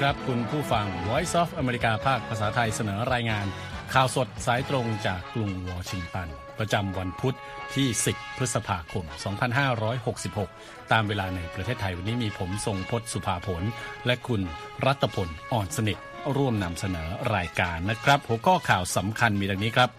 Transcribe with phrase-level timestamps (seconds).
[0.00, 3.46] ครับ คุณผู้ฟัง Voice of America ภาคภาษาไทยเสนอรายงาน
[3.94, 6.28] ข่าวสดสายตรงจากกรุงวอชิงตัน
[6.58, 7.36] ประจำวันพุธ
[7.74, 9.04] ที่ 10 พฤษภาคม
[9.98, 13.62] 2566 ตามเวลาในประเทศไทยวันนี้มีผมทรงพศสุภาผล
[14.06, 14.42] และคุณ
[14.84, 15.98] รัตพลอ่อนสนิท
[16.36, 19.90] ร่วมนำเสนอรายการนะครับ หัวข้อข่าวสำคัญมีดังนี้ครับ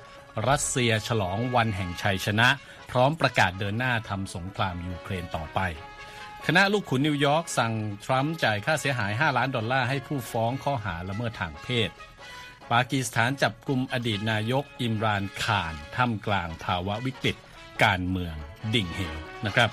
[0.50, 2.48] รัสเซียฉลองวันแห่งชัยชนะ
[2.92, 5.60] พร้อมประกาศเดินหน้าทำสงครามยูเครนต่อไป
[6.48, 7.74] คณะลูกขุนนิวยอร์กสั่ง
[8.06, 11.90] ทรัมป์จ่ายค่าเสียหาย 5 ล้านดอลลาร์ให้ผู้ฟ้องข้อหาละเมิดทางเพศ
[12.72, 17.36] ปากีสถานจับกลุ่มอดีตนายกอิมรานข่านท่ามกลางภาวะวิกฤต
[17.84, 18.36] การเมือง
[18.74, 19.16] ดิ่งเหว
[19.46, 19.70] นะครับ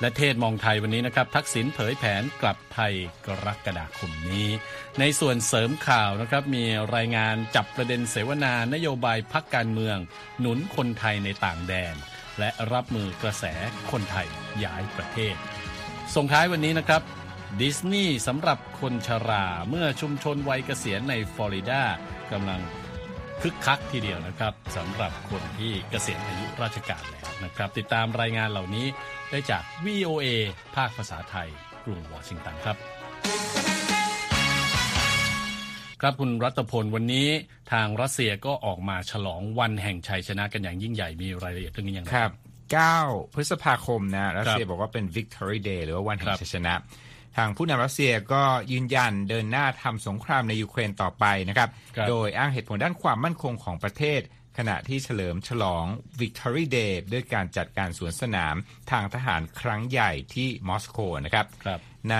[0.00, 2.92] และเทศมองไทยวันนี้นะครับ ทักษิณเผยแผนกลับไทย
[3.26, 4.48] กรกฎาคมนี้
[4.98, 6.64] ในส่วนเสริมข่าวนะครับมี
[6.96, 9.96] รายงานจับประเด็นเสวนานโยบายพักการเมือง
[10.40, 11.94] หนุนคนไทยในต่างแดน
[12.38, 13.44] และรับมือกระแส
[13.90, 14.28] คนไทย
[14.64, 15.36] ย้ายประเทศ
[16.16, 17.02] ส่งท้ายวันนี้นะครับ
[17.60, 21.82] ดิสนีย์สำหรับคนชราเมื่อชุมชนวัยเกษียณในฟลอริดา
[22.32, 22.60] กำลัง
[23.42, 28.86] คึกคักทีเดียวนะครับสำหรับคนที่เกษียณอายุราชการแล้วนะครับ ติดตามรายงานเหล่านี้
[29.30, 30.26] ได้จาก VOA
[30.76, 31.48] ภาคภาษาไทย
[31.84, 32.76] กรุงวอชิงตันครับ
[36.00, 37.28] ครับคุณรัตพลวันนี้
[37.72, 42.32] ทางรัสเซียก็ออกมาฉลองวันแห่งชัยชนะกันอย่างยิ่งใหญ่มีรายละเอียดเรื่องนี้อย่างไรครับ
[42.80, 46.74] 9 พฤษภาคมนะรัสเซียบอกว่าเป็น Victory Day หรือว่าวันแห่ครังบชัยชนะ
[47.36, 48.42] ทางผู้นำรัสเซียก็
[48.72, 54.20] ยืนยันเดินหน้าทำสงครามในยูเครนต่อไปนะครับครับโดยอ้างเหตุผลด้านความมั่นคงของประเทศ
[54.58, 55.84] ขณะที่เฉลิมฉลอง
[56.20, 58.54] Victory Day ด้วยการจัดการสวนสนาม
[58.90, 62.16] ทางทหารครั้งใหญ่ที่มอสโกนะครับครับใน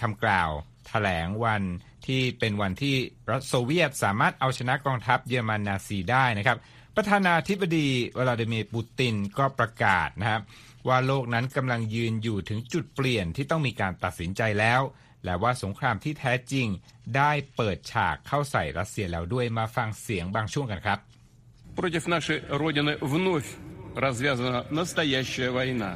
[0.00, 0.50] คำกล่าว
[0.88, 1.62] แถลงวัน
[2.06, 6.58] ที่เป็นวันที่สหโซเวียตสามารถเอาชนะกองทัพเยอรมันนาซีได้นะครับ
[6.95, 7.87] ประธานาธิบดี
[8.17, 10.41] วลาดิเมียร์ปูตินก็ประกาศนะครับ
[10.87, 14.81] ว่าโลกนั้นกำลังยืนอยู่ถึงจุดเปลี่ยนที่ต้องมีการตัดสินใจแล้ว
[15.25, 16.67] และว่าสงครามที่แท้จริง
[17.15, 20.99] ได้เปิดฉากเข้าใส่รัสเซียแล้วด้วยมาฟังเสียงบางช่วงกันครับ
[21.79, 23.47] Против нашей Родины вновь
[23.95, 25.91] развязана настоящая война.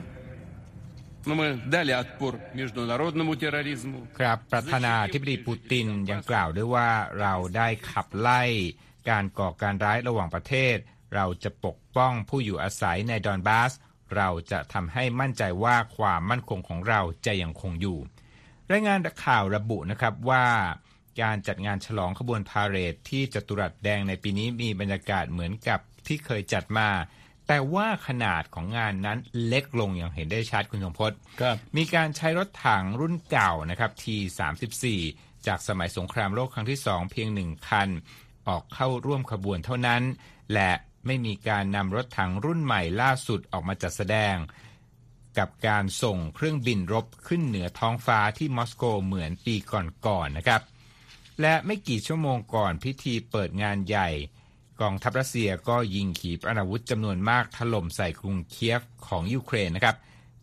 [1.28, 4.00] Но мы дали отпор международному терроризму.
[4.20, 6.90] ครับประธานาธิบดีปูตินยังกล่าวด้วยว่า
[7.22, 8.44] เราได้ขับไล่
[9.09, 10.77] การก่อการร้ายระหว่างประเทศ
[11.15, 13.73] เราจะปกป้องผู้อยู่อาศัยในดอนบาส
[14.17, 17.99] เราจะทำให้มั่นใจว่าความมั่นคงของเราจะยังคงอยู่
[18.71, 20.47] รายงานข่าวระบุนะครับว่า
[21.23, 26.89] การจัดงานฉลองขบวนพาเหรดที่จตุรัสแดงในปีนี้มีบรรยากาศเหมือนกับที่เคยจัดมา
[27.49, 31.13] แต่ว่าขนาดของงานนั้นเล็กลงอย่างเห็นได้ชัดคุณสมพศ
[31.77, 34.85] มีการใช้รถถังรุ่นเก่านะครับ T34
[35.47, 37.89] จากสมัยสงครามโลกครั้งที่สองเพียงหนึ่งคัน
[38.49, 40.03] ออกเข้าร่วมขบวนเท่านั้น
[40.55, 40.73] และ
[41.07, 44.37] ไม่มีการนำรถถังรุ่นใหม่ล่าสุดออกมาจัดแสดง
[45.39, 49.55] กับการส่งเครื่องบินรบขึ้นเหนือท้องฟ้าที่มอสโกเหมือนปี
[50.07, 50.63] ก่อนๆนะครับ
[51.41, 54.09] และไม่กี่ชั่วโมงก่อนพิธีเปิดงานใหญ่
[54.81, 59.97] กองทัพรัสเซียก็ยิงขีปนาวุธจำนวนมากถล่มใส่กรุงเคียฟของยูเครนนะครับ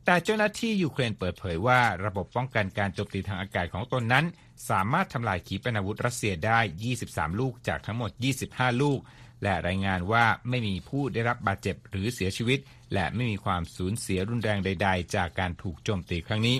[0.05, 4.25] แต่เจ้าหน้าที่ยูเครนเปิดเผยว่าระบบป้องกันการโจมตีทางอากาศของตนนั้น
[4.69, 6.59] สามารถทำลายขีปนาวุธรัสเซียได้
[6.99, 8.11] 23 ลูกจากทั้งหมด
[8.45, 8.99] 25 ลูก
[9.43, 12.59] และรายงานว่าไม่มีผู้ได้รับบาดเจ็บหรือเสียชีวิต
[12.93, 16.57] และไม่มีความสูญเสียรุนแรงใด ๆ จากการถูกโจมตีครั้งนี้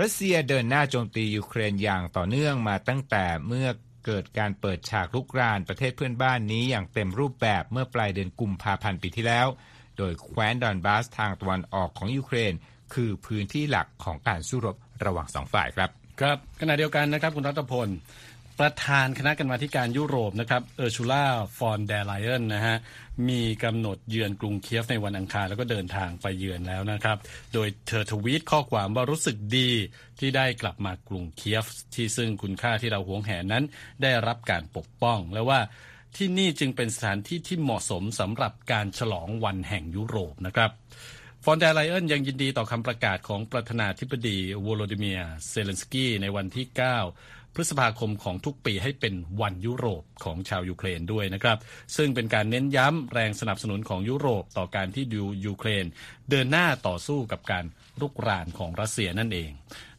[0.00, 3.68] รัสเซียเดินหน้าโจมตียูเครนอย่างต่อเนื่องมาตั้งแต่เมื่อ
[4.06, 9.46] เกิดการเปิดฉากลุกรานประเทศเพื่อนบ้านนี้อย่างเต็มรูปแบบเมื่อปลายเดือนกุมภาพันธ์ปีที่แล้ว
[9.98, 12.52] โดยแคว้นดอนบาสทางตะวันออกของยูเครน
[12.94, 15.90] คือพื้นที่หลักของการสู้รบระหว่างสองฝ่ายครับ
[16.20, 17.88] ครับขณะเดียวกันนะครับคุณรัฐพล
[18.60, 21.24] ประธานคณะกรรมาธิการยุโรปนะครับเออร์ซูลา
[21.58, 22.76] ฟอนเดอร์ไลเอนนะฮะ
[23.28, 27.18] มีกำหนดเยือนกรุงเคียฟในวันอังคาร แล้วก็เดินทางไปเยือนแล้วนะครับ
[27.54, 29.70] โดยเธอทวีตข้อความว่ารู้สึกดี
[30.18, 33.64] ที่ได้กลับมากรุงเคียฟ ที่ซึ่งคุณค่าที่เราหวงแหนนั้น
[34.02, 35.60] ได้รับการปกป้อง และว่า
[36.16, 40.70] ที่นี่จึงเป็นสถานที่ที่เหมาะสมสำหรับการฉลองวันแห่งยุโรปนะครับ
[41.44, 46.66] ฟอนเดอร์ไลเอนยังยินดีต่อคำประกาศของประธานาธิบดีโวโลดิเมียร์เซเลนสกี้ในวันที่
[47.10, 51.58] 9 พฤษภาคมของทุกปีให้เป็นวันยุโรปของชาวยูเครนด้วยนะครับ
[51.96, 55.84] ซึ่งเป็นการเน้นย้ำแรงสนับสนุนของยุโรปต่อการที่ดูยูเครน
[56.30, 57.64] เดินหน้าต่อสู้กับการ
[58.00, 59.50] รุกรานของรัสเซียนั่นเอง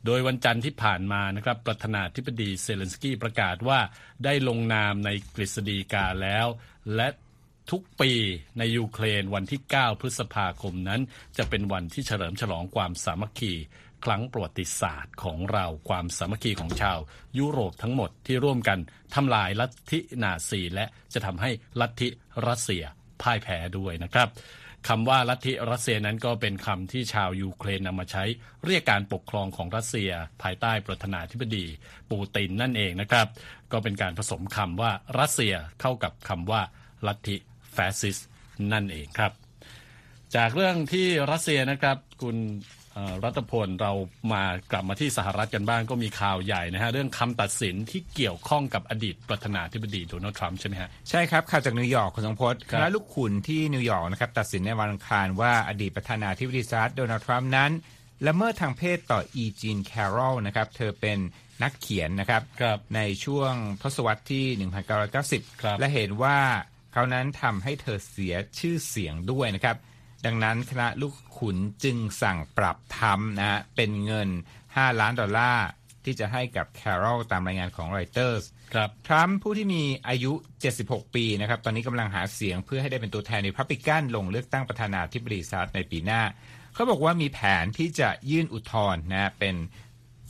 [0.06, 3.80] โดยวันจันทร์ที่ผ่านมานะครับประธานาธิบดีเซเลนสกี้ประกาศว่า
[4.24, 6.48] ได้ลงนามในกฤษฎีกาแล้ว
[6.96, 7.08] และ
[7.72, 8.12] ทุกปี
[8.58, 11.02] ในยูเครนวันที่ 9 พฤษภาคมนั้น
[11.38, 13.54] จะเป็นวันที่เฉลิมฉลองความสามัคคี
[14.06, 17.00] ครั้งประวัติศาสตร์ของเราความสามัคคีของชาว
[17.38, 18.80] ยุโรปทั้งหมดที่ร่วมกัน
[19.16, 21.52] ทำลายลัทธินาซีและจะทำให้
[21.82, 22.08] ลัทธิ
[22.48, 22.84] รัสเซีย
[23.22, 24.28] พ่ายแพ้ด้วยนะครับ
[24.88, 28.24] คำว่าลัทธิรัสเซียนั้นก็เป็นคำที่ชาวยูเครนนำมาใช้
[28.66, 30.12] เรียกการปกครองของรัสเซีย
[30.42, 31.66] ภายใต้ประธานาธิบดี
[32.12, 33.28] ปูตินนั่นเองนะครับ
[33.72, 36.62] ก็เป็นการผสมคำว่ารัสเซียเข้ากับคำว่า
[37.08, 37.38] ลัทธิ
[37.80, 38.18] ฟาสซิสต์
[38.74, 39.32] นั่นเองครับ
[40.36, 42.38] จากเรื่องที่รัสเซียนะครับคุณ
[43.26, 43.94] รัฐพลเรา
[44.34, 57.72] มากลับมาที่สหรัฐกันบ้างก็มีข่าวใหญ่นะฮะเรื่องคำตัดสินที่เกี่ยวข้องกับอดีตประธานาธิบดีโดนัลด์ทรัมป์ใช่ไหมฮะใช่ครับข่าวจากนิวยอร์กคุณทรงพจน์คณะลูกขุนที่นิวยอร์กนะครับตัดสินในวันอังคารว่าอดีตประธานาธิบดีสหรัฐโดนัลด์ทรัมป์นั้น
[58.28, 61.18] ละเมิดทางเพศต่ออีจีนแคร์รอลนะครับเธอเป็น
[61.64, 64.46] นักเขียนนะครับรบในช่วงทศวรรษที่
[65.14, 66.38] 1990 และเห็นว่า
[67.00, 69.78] เขานั้นทำให้เธอเสียชื่อเสียงด้วยนะครับ
[70.26, 74.30] ดังนั้นคณะลูกขุนจึงสั่งปรับทรัมป์นะฮะเป็นเงิน
[74.66, 75.68] 5 ล้านดอลลาร์
[76.06, 78.44] ที่จะให้กับแคร์รอลตามรายงานของรอยเตอร์ส
[78.74, 80.32] ครับทรัมป์ผู้ที่มีอายุ
[80.74, 86.22] 76 ปีนะครับ ตอนนี้กำลังหาเสียงเพื่อให้ได้เป็นตัวแทนในพับลิกันลงเลือกตั้งประธานาธิบดีสหรัฐในปีหน้า
[86.74, 89.56] เขาบอกว่ามีแผนที่จะยื่นอุทธรณ์นะเป็น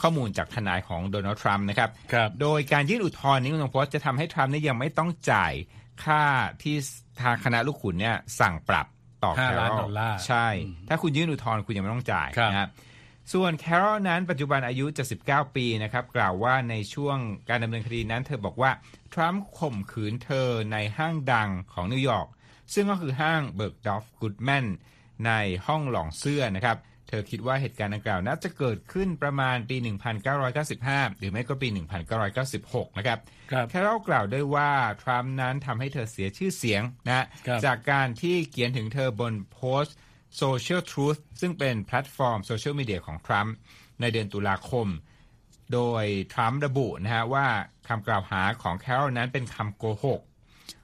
[0.02, 5.54] ข้อมูลจากทนายของโดนัลด์ทรัมป์นะครับรบโดยการยื่นอุทธรณ์นี้คุณงพจน์จะทำให้ทรัมป์นี่ยังไม่ต้องจ่าย
[6.06, 6.24] ค่า
[6.62, 6.76] ที่
[7.22, 8.88] ทางคณะลูกขุนเนี่ยสั่งปรับ
[9.24, 10.48] ต่อแครอลใช่
[10.90, 12.70] ถ้าคุณยื่นอุทธรณ์คุณยังไม่ต้องจ่ายนะครับ
[13.34, 17.18] ส่วนแคโรลนั้นปัจจุบันอายุจะ19ปีนะครับ กล่าวว่าในช่วง
[17.50, 18.72] การดำเนินคดีนั้น เธอบอกว่า
[19.14, 22.28] ทรัมป์ข่มขืนเธอในห้างดังของนิวยอร์ก
[22.74, 24.66] ซึ่งก็คือห้างเบิร์กดอฟกูดแมน
[25.26, 25.32] ใน
[25.68, 26.78] ห้องลองเสื้อนะครับ
[27.10, 29.78] เธอคิดว่าเหตุการณ์ดังกล่าวน่าจะเกิดขึ้นประมาณปี
[30.48, 31.68] 1995 หรือไม่ก็ปี
[32.34, 33.20] 1996 นะครับ
[33.70, 34.72] แคร์รอลกล่าวด้วยว่า
[35.04, 37.26] ทรัมป์นั้นทำให้เธอเสียชื่อเสียงนะ
[37.66, 39.96] จากการที่เขียนถึงเธอบนโพสต์
[40.42, 43.54] Social Truth ซึ่งเป็นแพลตฟอร์มโซเชียลมีเดียของทรัมป์
[44.02, 44.88] ในเดือนตุลาคม
[45.74, 47.48] โดยทรัมป์ระบุนะฮะว่า
[47.88, 50.22] คำกล่าวหาของแคร์รอลนั้นเป็นคำโกหก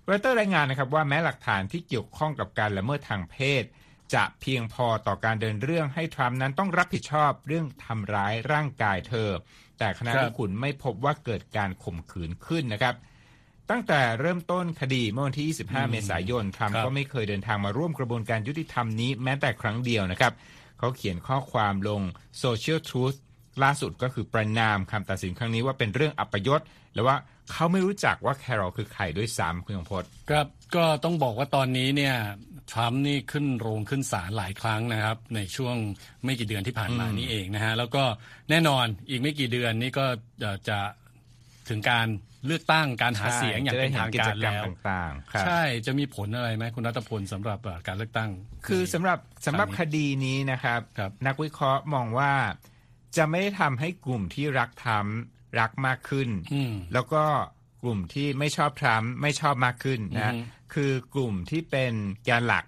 [0.10, 3.64] รอยเตอร์รายงานนะครับว่าแม้หลักฐานที่เกี่ยวข้องกับการละเมิดทางเพศ
[4.14, 9.30] จะเพียงพอต่อการเดินเรื่องให้ทรัมป์นั้นต้องรับผิดชอบเรื่องทำร้ายร่างกายเธอ
[9.80, 12.96] แต่คณะลูกขุนไม่พบว่าเกิดการข่มขืนขึ้นนะครับ
[13.70, 20.34] ตั้งแต่เริ่มต้นคดีเมื่อวันที่ 25 เมษายนทรัมป์ก็ไม่เคยเดินทางมาร่วมกระบวนการยุติธรรมนี้แม้แต่ครั้งเดียวนะครับ
[20.80, 22.02] เขาเขียนข้อความลง
[22.44, 23.18] Social Truth
[23.64, 26.62] ล่าสุดก็คือประนามคำตัดสินครั้งนี้ว่าเป็นเรื่องอัปยศ
[26.94, 27.18] และว่า
[27.52, 32.16] เขาไม่รู้จักว่าแคโรลคือใครด้วยซ้ำคุณยงพจน์ครับก็ต้องบอกว่าตอนนี้เนี่ย
[32.72, 35.76] ทรัมป์นี่ขึ้นโรงขึ้นศาลหลายครั้งนะครับ ในช่วง
[36.24, 38.04] ไม่กี่เดือนที่ผ่านมานี้เองนะฮะแล้วก็
[38.50, 40.06] แน่นอนอีกไม่กี่เดือนนี้ก็
[40.70, 40.80] จะ
[41.70, 42.08] ถึงการ
[42.46, 48.32] เลือกตั้งการหาเสียงอย่างเป็นทางการแล้วต่างๆใช่จะมีผลอะไรไหมคุณรัตพลสำหรับการเลือกตั้ง
[48.68, 52.34] คือสำหรับสำหรับคดีนี้นะครับรบนักวิเคราะห์มองว่า
[53.18, 55.20] จะไม่ได้ทำให้กลุ่มที่รักทรัมป์
[55.60, 56.30] รักมากขึ้น
[56.94, 57.24] แล้วก็
[57.65, 60.34] ก ลุ่มที่ไม่ชอบทรัมป์ไม่ชอบมากขึ้นนะ
[60.74, 61.94] คือกลุ่มที่เป็น
[62.26, 62.66] แกนหลัก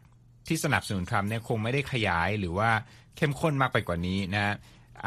[0.47, 2.69] ที่สนับสนุนทรัมป์เนี่ยคงไม่ได้ขยายหรือว่า
[3.17, 4.55] เข้มข้นมากไปกว่านี้นะ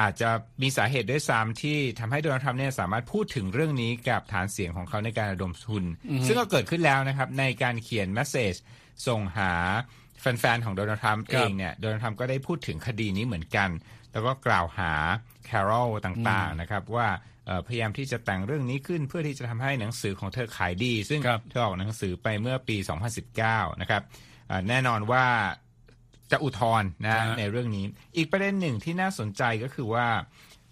[0.00, 0.30] อาจจะ
[0.62, 5.84] มีสาเหตุด้วยซ้ำที่ทำให้โดนัลด์ทรัมป์เนี่ยสามารถพูดถึงเรื่องนี้กับฐานเสียงของเขาในการระดมทุน
[6.26, 8.54] ซึ่งก็เกิดขึ้นแล้วนะครับ ในการเขียนแมสเซจ
[9.06, 9.52] ส่งหา
[10.20, 13.68] แฟนๆ ของโดนัลด์ทรัมป์เองเนี่ยโดนัลด์ทรัมป์ก็ได้พูดถึงคดีนี้เหมือนกัน
[14.12, 14.92] แล้วก็กล่าวหา
[15.46, 17.08] แคโรลต่างๆนะครับว่า
[17.66, 22.76] พยายามที่จะแต่งเรื่องนี้ขึ้นเพื่อที่จะทำให้หนังสือของเธอขายดี ซึ่งเธอออกหนังสือไปเมื่อปี
[23.28, 24.02] 2019 นะครับ
[24.68, 25.24] แน่นอนว่า
[26.32, 27.84] จะอุทธรณ์นะในเรื่องนี้
[28.16, 30.06] อีกประเด็นหนึ่งที่น่าสนใจก็คือว่า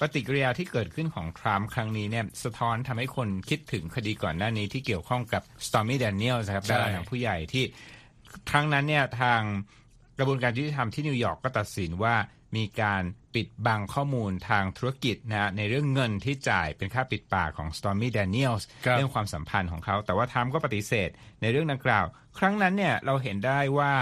[0.00, 7.64] ปฏิกิริยาที่เกิดขึ้นของทรัมป์ครั้งนี้เนี่ยสะท้อนทำให้คนคิดถึงคดีก่อนหน้านี้ที่เกี่ยวข้องกับ Stormy Daniels ครับดาราหนังผู้ใหญ่ที่
[8.50, 9.40] ครั้งนั้นเนี่ยทาง
[10.18, 12.14] กระบวนการยุติธรรมที่นิวยอร์กก็ตัดสินว่า
[12.56, 13.02] มีการ
[13.34, 18.62] ปิดบังข้อมูลทางธุรกิจนะในเรื่องเงินที่จ่ายเป็นค่าปิดปากของ Stormy Daniels
[18.96, 21.08] เรื่องความสัมพันธ์ของเขา แต่ว่าทรัมป์ก็ปฏิเสธ
[21.42, 22.04] ในเรื่องดังกล่าว
[22.38, 23.92] ครั้งนั้นเนี่ยเราเห็นได้ว่า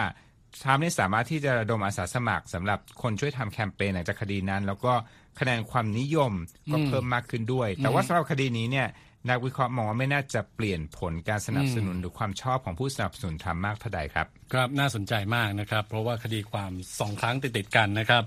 [0.63, 4.93] ทรัมป์นี่สามารถที่จะระดมอาสาสมัครสำหรับคนช่วยทำแคมเปญหลังจากคดีนั้น แล้วก็
[5.41, 6.33] คะแนนความนิยม
[6.73, 8.89] ก็เพิ่มมากขึ้นด้วย แต่ว่าสำหรับคดีนี้เนี่ย
[9.29, 18.25] นักวิเคราะห์มองว่าไม่น่าจะเปลี่ยนผลการสนับสนุนหรือความชอบของผู้สนับสนุนทำมากเท่าใดครับ ครับน่าสนใจมากนะครับ เพราะว่าคดีความสองครั้งติดติดกันนะครับ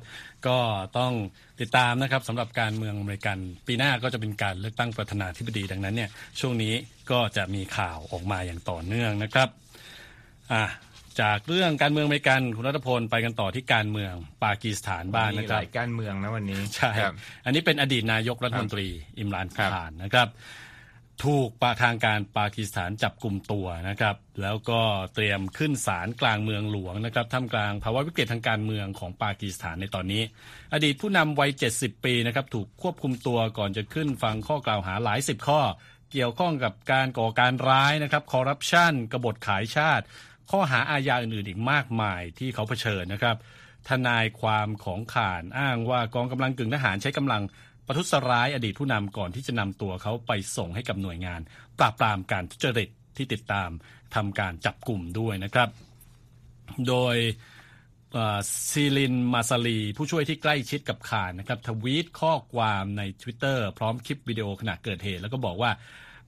[0.47, 0.57] ก็
[0.97, 1.13] ต้อง
[1.61, 3.37] ติดตามนะครับสำหรับการเมืองอเมริกัน
[3.67, 6.73] ปีหน้าก็จะเป็นการเลือกตั้งประธานาธิบดีดังนั้นเนี่ยช่วงนี้
[7.11, 9.49] ก็จะมีข่าวออกมาอย่างต่อเนื่องนะครับ
[10.53, 10.65] อะ
[11.21, 14.13] จากเรื่องการเมืองอเมริกันคุณรัตพลไปกันต่อที่การเมือง
[14.43, 16.91] ปากีสถานบ้างนะครับหลายการเมืองนะวันนี้ใช่
[17.45, 18.87] อันนี้เป็นอดีตนายกรัฐมนตรี
[19.19, 20.27] อิมรานขานนะครับ
[21.25, 24.81] ถูกปาทางการปากีสถานจับกลุ่มตัวนะครับ แล้วก็
[25.13, 30.23] เตรียมขึ้นศาลกลางเมืองหลวงนะครับท่ามกลางภาวะวิกฤตทางการเมืองของปากีสถานในตอนนี้
[30.73, 35.61] อดีตผู้นำวัย 70 ปีนะครับถูกควบคุมตัวก่อนจะขึ้นฟังข้อกล่าวหาหลายสิบข้อ
[36.11, 40.05] เกี่ยวข้องกับการก่อการร้ายนะครับคอร์รัปชันกบฏขายชาติ
[40.51, 43.37] ข้อหาอาญาอื่นๆอีกมากมายที่เขาเผชิญนะครับ
[43.89, 47.43] ทนายความของข่านอ้างว่ากองกำลังกึ่งทหารใช้กำลัง
[47.91, 51.41] ประทุษร้ายอดีตผู้นำก่อนที่จะนำตัวเขาไปส่งให้กับหน่วยงาน
[51.79, 53.69] ปราบปรามการทุจริตที่ติดตาม
[54.15, 55.69] ทำการจับกลุ่มด้วยนะครับ
[56.87, 57.15] โดย
[58.69, 65.71] ซีลินมาซาลีผู้ช่วยที่ใกล้ชิดกับข่านนะครับทวีตข้อความใน Twitter พร้อมคลิปวิดีโอขณะเกิดเหตุ แล้วก็บอกว่า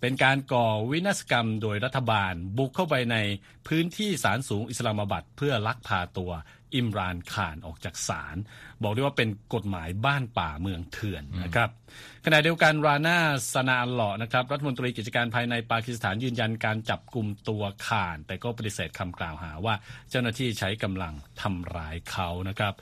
[0.02, 3.18] เป็นการก่อวินาศกรรมโดยรัฐบาลบุกเข้าไปใน
[3.68, 6.32] พื้นที่ศาลสูงอิสลามบัดเพื่อลักพาตัว
[6.76, 8.38] อิมรานข่านออกจากศาล
[8.84, 11.70] บอกได้ว่าเป็นกฎหมายบ้านป่าเมืองเถื่อนนะครับ
[12.26, 13.20] ขณะเดียวกันรานา
[13.54, 19.76] สนาอัลเลาะนะครับรัฐมนตรีกิจการภายในปากีสถานยืนยันการจับกลุ่มตัวข่าน แต่ก็ปฏิเสธคำกล่าวหาว่า
[20.10, 22.74] เจ้าหน้าที่ใช้กำลังทำร้ายเขานะครับ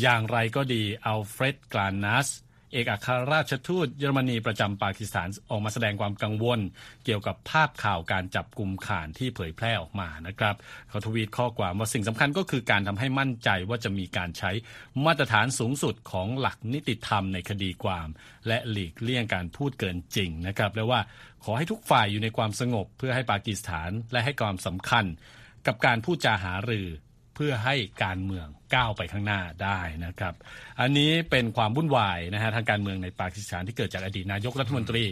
[0.00, 2.28] อย่างไรก็ดีเอาเฟรดกลานัส
[2.72, 6.60] เอกอัครราชทูตเยอรมนีประจำปากีสถานออกมาแสดงความกังวล
[7.04, 10.54] เกี่ยวกับภาพข่าวการจับกลุ่มข่านที่เผยแพร่ออกมานะครับ
[10.88, 14.50] เขาทวีตข้อความว่าสิ่งสำคัญก็คือการทำให้มั่นใจว่าจะมีการใช้
[15.04, 18.08] มาตรฐานสูงสุดของหลักนิติธรรมในคดีความ
[18.48, 21.00] และหลีกเลี่ยงการพูดเกินจริงนะครับและว่า
[21.44, 25.04] ขอให้ทุกฝ่ายอยู่ในความสงบเพื่อให้ปากีสถานและให้ความสำคัญ
[25.66, 26.88] กับการพูดจาหารือ
[27.40, 30.34] พื่อให้การเมืองก้าวไปข้างหน้าได้นะครับ
[30.80, 35.04] อันนี้เป็นความวุ่นวายนะฮะทางการเมืองในปากีสถานที่เกิดจากอดีตนายกรัฐมนตรี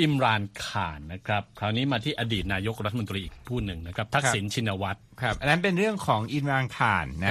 [0.00, 7.30] อิมรานข่านนะครับ คราวนี้มาที่อดีตนายกรัฐมนตรีอีกผู้หนึ่งนะครับทักษิณชินวัตรครับอันนั้นเป็นเรื่องของอิมรานข่านนะ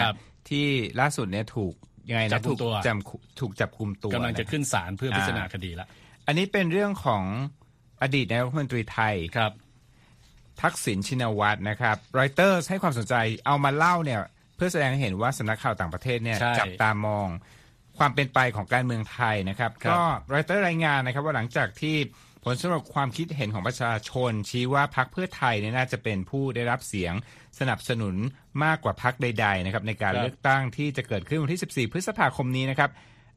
[0.49, 0.65] ที่
[0.99, 1.73] ล่าสุดเนี่ยถูก
[2.09, 5.87] ยังไงนะถูกจำถูกจับคุมตัวกำลังจะขึ้นศาลเพื่อพิจารณาคดีละ
[6.27, 7.23] อันนี้เป็นเรื่องของ
[8.01, 9.51] อดีตนายกรัฐมนตรีไทยครับ
[10.61, 14.19] ทักษิณชินวัตรนะครับรอยเตอร์ให้ความสนใจเอามาเล่าเนี่ย
[14.55, 17.27] เพื่อแสดงให้เห็นว่าสำนักข่าวต่างประเทศเนี่ยจับตามอง
[17.97, 19.99] ความเป็นไปของการเมืองไทยนะครับ ก็
[20.33, 21.95] รอยเตอร์รายงานนะครับว่าหลังจากที่
[22.43, 27.13] ผลสำรวจความคิดเห็นของประชาชน ชี้ว่าพรรคเพื่อไทยเนี่ยน่าจะเป็นผู้ได้รับเสียง
[27.59, 28.15] สนับสนุน
[28.63, 32.89] มากกว่าพรรคใดๆนะครับในการเลือกตั้งที่จะเกิดขึ้นวันที่ 14 พฤษภาคมนี้นะครับ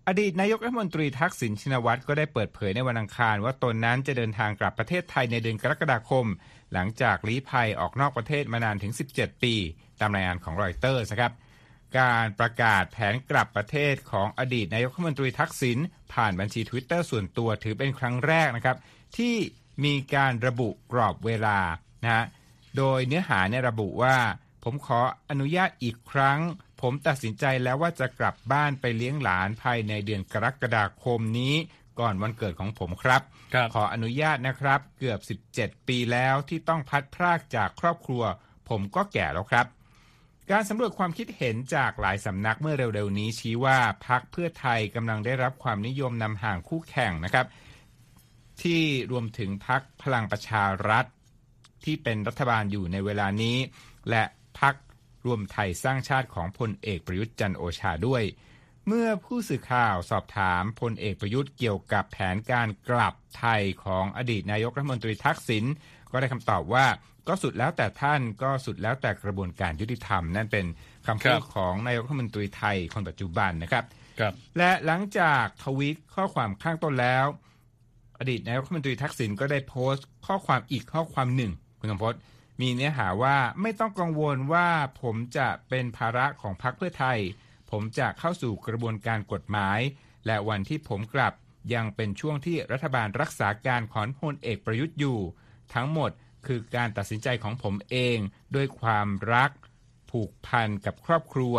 [0.09, 6.27] อดีตนายกรัฐมนตรีทักษิณชินวัตรก็ได้เปิดเผยในวันอังคารว่าตนนั้นจะเดินทางกลับประเทศไทยในเดือนกรกฎาคม
[6.73, 9.55] หลังจากลี้ภัยออกนอกประเทศมานานถึง 17 ปี
[10.01, 11.33] ตามรายงานของรอยเตอร์นะครับ
[11.99, 15.79] การประกาศแผนกลับประเทศของอดีตนายกรัฐมนตรีทักษิณ
[16.13, 18.77] ผ่านบัญชี Twitter ส่วนตัวถือเป็นครั้งแรกนะครับ
[19.17, 19.35] ที่
[19.85, 21.59] มีการระบุกรอบเวลา
[22.03, 22.25] นะฮะ
[22.77, 24.17] โดยเนื้อหาเนี่ยระบุว่า
[24.65, 26.39] ผมขออนุญาตอีกครั้ง
[26.81, 31.55] ผมตัดสินใจแล้วว่าจะกลับบ้านไปเลี้ยงหลานภายในเดือนกรกฎาคมนี้
[32.01, 33.23] ก่อนวันเกิดของผมครับ
[33.57, 35.21] รบขออนุญาตนะครับ เกือบ
[35.55, 38.23] 17 ปีแล้วที่ต้องพัดพรากจากครอบครัว
[38.69, 39.67] ผมก็แก่แล้วครับ
[40.51, 47.47] การสำรวจความคิดเห็นจากหลายสำนักเมื่อเร็วๆ นี้ชี้ว่าพรรคเพื่อไทยกำลังได้รับความนิยมนำห่างคู่แข่งนะครับ
[48.63, 51.05] ที่รวมถึงพรรคพลังประชารัฐ
[51.85, 53.57] ที่เป็นรัฐบาลอยู่ในเวลานี้
[54.11, 54.25] และ
[54.59, 54.67] พร
[55.27, 58.23] รครวมไทยสร้างชาติของพลเอกประยุทธ์จันโอชาด้วย
[58.87, 65.65] เมื่อผู้สื่อข่าวสอบถามพลเอกประยุทธ์เกี่ยวกับแผนการกลับไทยของอดีตนายกรัฐมนตรีทักษิณ
[66.13, 66.87] ก็ได้คำตอบว่า
[67.29, 70.67] ก็สุดแล้วแต่ท่านก็สุดแล้วแต่กระบวนการยุติธรรม นั่นเป็น
[71.07, 73.87] คำพูดของนายกรัฐมนตรีไทยคนปัจจุบันนะครับ
[74.21, 77.27] ครับ และหลังจากทวีตข้อความข้างต้นแล้ว
[78.19, 82.15] อดีตนายกรัฐมนตรีทักษิณก็ได้โพสต์ ข้อความอีกข้อความหนึ่งคุณสมพศ
[82.61, 84.69] มีเนื้อหาว่าไม่ต้องกังวลว่า
[85.03, 87.19] ผมจะเป็นภาระของพรรคเพื่อไทย
[87.71, 89.81] ผมจะเข้าสู่กระบวนการกฎหมาย
[90.27, 91.33] และวันที่ผมกลับ
[91.75, 95.19] ยังเป็นช่วงที่รัฐบาลรักษาการของพลเอกประยุทธ์อยู่
[95.75, 96.11] ทั้งหมด
[96.47, 98.19] คือการตัดสินใจของผมเอง
[98.55, 99.51] ด้วยความรัก
[100.11, 101.57] ผูกพันกับครอบครัว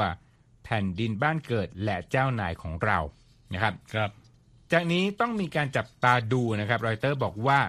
[0.64, 3.00] แผ่นดินบ้านเกิดและเจ้านายของเรา
[3.54, 4.10] นะครับครับ
[4.72, 7.60] จากนี้ต้องมีการจับตาดูนะครับรอยเตอร์บอกว่า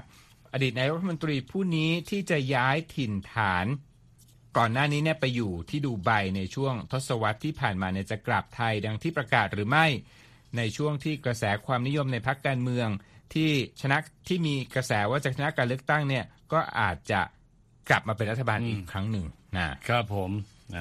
[0.52, 3.66] อดีตนายกรัฐมนตรีผู้นี้ที่จะย้ายถิ่นฐาน
[4.56, 9.86] ก่อนหน้านี้เนี่ยไปอยู่ที่ดูไบในช่วงทศวรรษที่ผ่านมาเนี่ยจะกลับไทยดังที่ประกาศหรือไม่
[10.56, 12.88] ในช่วงที่กระแสความนิยมในพรรคการเมือง
[13.34, 13.50] ที่
[13.80, 17.20] ชนะที่มีกระแสว่าจะชนะการเลือกตั้งเนี่ยก็อาจจะ
[17.90, 19.26] กลับมาเป็นรัฐบาลอีกครั้งหนึ่ง
[19.56, 20.30] นะครับผม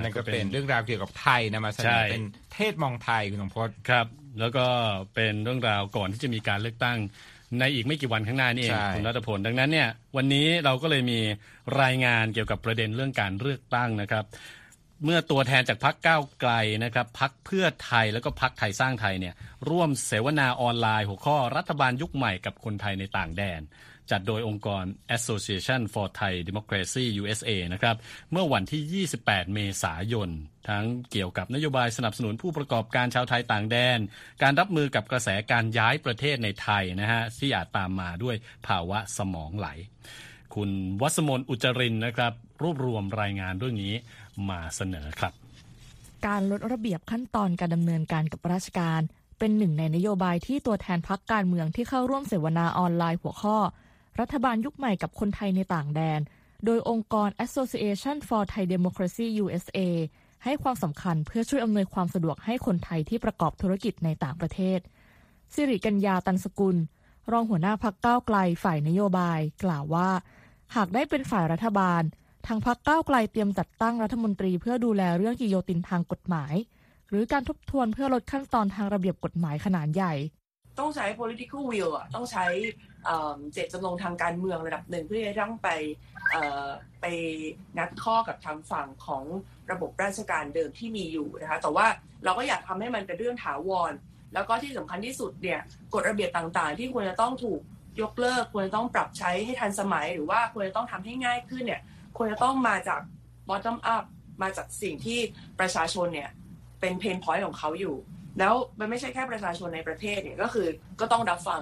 [0.03, 4.07] นั่นก็เป็นเรื่องราวเกี่ยวกับไทยนะมาเสนอเป็นเทศมองไทยคุณสมพศครับ
[4.39, 4.65] แล้วก็
[5.15, 6.97] เป็นเรื่องราวก่อนที่จะมีการเลือกตั้ง
[7.59, 11.19] ในอีกไม่กี่วันข้างหน้านี่เองคุณรัตพลดังนั้นเนี่ยวันนี้เราก็เลยมี
[11.81, 14.25] รายงานเกี่ยวกับประเด็นเรื่องการเลือกตั้งนะครับ
[15.03, 19.33] เมื่อตัวแทนจากพักก้าวไกลนะครับพักเพื่อไทยแล้วก็พักไทยสร้างไทยเนี่ย
[19.69, 23.61] ร่วมเสวนาออนไลน์ หัวข้อรัฐบาลยุคใหม่กับคนไทยในต่างแดน
[24.11, 24.83] จัดโดยองค์กร
[25.17, 27.95] Association for Thai Democracy USA นะครับ
[28.31, 30.29] เมื่อวันที่ 28 เมษายน
[30.69, 33.99] ทั้งเกี่ยวกับนโยบายสนับสนุนผู้ประกอบการชาวไทยต่างแดน
[34.43, 38.35] การรับมือกับกระแสการย้ายประเทศในไทยนะฮะที่อาจตามมาด้วย
[38.67, 39.67] ภาวะสมองไหล
[40.55, 40.69] คุณ
[41.01, 42.33] วัสมนอุจรินนะครับ
[42.63, 43.93] รวบรวมรายงานเรื่องนี้
[44.49, 45.33] มาเสนอครับ
[46.27, 49.01] การลดระเบียบขั้นตอนการดำเนินการกับราชการ
[49.39, 53.57] เป็นหนึ่งในนโยบายที่ตัวแทนพักการเมืองที่เข้าร่วมเสวนาออนไลน์หัวข้อ
[54.19, 56.19] รัฐบาลยุคใหม่กับคนไทยในต่างแดน
[56.65, 59.79] โดยองค์กร Association for Thai Democracy USA
[60.43, 64.79] ให้ความสำคัญเพื่อช่วยอำนวยความสะดวกให้คนไทยที่ประกอบธุรกิจในต่างประเทศ
[65.53, 66.77] สิริกัญญาตันสกุล
[67.31, 70.09] รองหัวหน้าพักก้าวไกลฝ่ายนโยบาย กล่าวว่า
[70.75, 72.01] หากได้เป็นฝ่ายรัฐบาล
[72.47, 76.53] ทางพักก้าวไกลเตรียมจัดตั้งรัฐมนตรีเพื่อดูแลเรื่องกิโยตินทางกฎหมาย
[77.09, 80.13] หรือการทบทวนเพื่อลดขั้นตอนทางระเบียบกฎหมายขนาดใหญ่
[80.79, 82.45] ต้องใช้ political will อะต้องใช้
[83.53, 85.69] เจตจำนงทางการเมืองระดับหนึ่งเพื่อจะต้องไป
[87.01, 87.05] ไป
[87.77, 89.23] งัดข้อกับทางฝั่งของ
[89.71, 91.87] ระบบราชการเดิมที่มีอยู่นะคะแต่ว่า
[92.23, 93.91] เราก็อยากทำให้มันเป็นเรื่องถาวร
[94.33, 95.59] แล้วก็ที่สำคัญที่สุดเนี่ย
[95.93, 97.61] กฎระเบียบต่างๆ ที่ควรจะต้องถูก
[98.01, 101.81] ยกเลิก ควรจะต้องปรับใช้ให้ทันสมัย หรือว่าควรจะต้องทำให้ง่ายขึ้นเนี่ย
[102.17, 103.01] ควรจะต้องมาจาก
[103.49, 104.03] bottom up
[104.41, 105.19] มาจากสิ่งที่
[105.59, 106.29] ประชาชนเนี่ย
[106.81, 107.95] เป็น pain point ของเขาอยู่
[108.39, 110.67] แล้วมันไม่ใช่แค่ประชาชนในประเทศเนี่ยก็คือ
[110.99, 111.61] ก็ต้องรับฟัง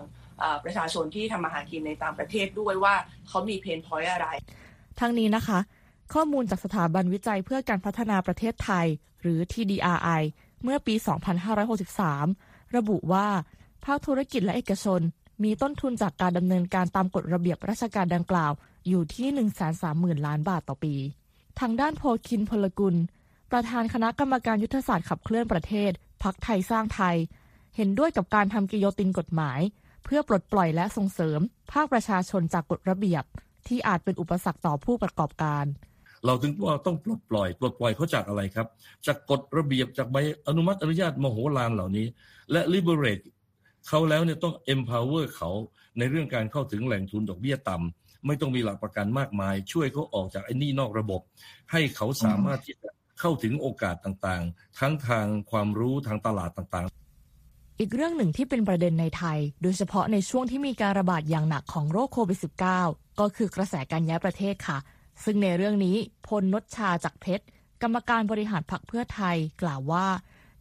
[0.63, 2.95] ประชาชนที่ทำมาหากินในต่างประเทศด้วยว่า
[3.27, 4.27] เขามี pain point อะไร
[4.99, 5.59] ทั้งนี้นะคะ
[6.13, 8.85] ข้อมูลจากสถาบันวิจัยเพื่อการพัฒนาประเทศไทย
[9.21, 10.21] หรือ TDRI
[10.63, 10.95] เมื่อปี
[12.05, 13.27] 2563 ระบุว่า
[13.85, 15.01] ภาคธุรกิจและเอกชน
[15.43, 18.51] มีต้นทุนจากการดำเนินการตามกฎระเบียบราชการดังกล่าว
[18.87, 19.27] อยู่ที่
[19.77, 20.95] 130,000 ล้านบาทต่อปี
[21.59, 22.95] ทางด้านโพคินพลกุล
[23.51, 25.91] ประธานคณะกรรมการยุทธศาสตร์ขับเคลื่อนประเทศ
[26.23, 27.15] พักไทยสร้างไทย
[27.75, 29.59] เห็นด้วยกับการทำกิโยตินกฎหมาย
[30.05, 31.39] เพื่อปลดปล่อยและส่งเสริม
[31.71, 33.23] ภาคประชาชนจากกฎระเบียบ
[33.67, 35.65] ที่อาจเป็นอุปสรรคต่อผู้ประกอบการ
[36.25, 38.67] เราถึงว่าต้องปลดปล่อยปลดปล่อยเขาจากอะไรครับ
[39.05, 42.07] จากกฎระเบียบจากใบอนุมัติอนุญาตมโหฬารเหล่านี้
[42.51, 43.23] และ liberate
[43.87, 45.49] เขาแล้วเนี่ยต้อง empower เขา
[45.97, 51.21] ในเรื่องการเข้าถึงแหล่งทุนดอกเบี้ยต่ำไม่ต้องมีหลักประกันมากมาย ช่วยเขาออกจากไอ้นี่นอกระบบ
[51.71, 52.89] ให้เขาสามารถที่จะ
[53.19, 57.04] เข้าถึงโอกาสต่างๆ ทั้งทางความรู้ทางตลาดต่างๆ
[57.79, 62.39] อีกเรื่องหนึ่งที่เป็นประเด็นในไทย โดยเฉพาะในช่วงที่มีการระบาดอย่างหนักของโรคโควิด
[62.79, 64.77] -19 ก็คือกระแสการย้ายประเทศค่ะ
[65.23, 65.95] ซึ่งในเรื่องนี้
[66.27, 67.45] พลนชชาจากเพชร
[67.81, 70.07] กรรมการบริหารพรรคเพื่อไทยกล่าวว่า